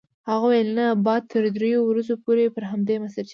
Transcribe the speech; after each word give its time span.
هغه 0.29 0.45
وویل 0.47 0.69
نه 0.79 0.85
باد 1.05 1.23
تر 1.31 1.43
دریو 1.57 1.81
ورځو 1.89 2.15
پورې 2.23 2.45
پر 2.55 2.63
همدې 2.71 2.95
مسیر 3.03 3.23
چلیږي. 3.25 3.29